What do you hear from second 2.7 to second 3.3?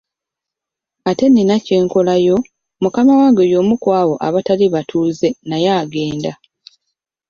mukama